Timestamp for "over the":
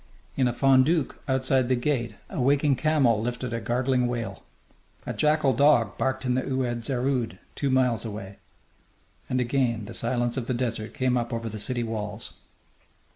11.31-11.59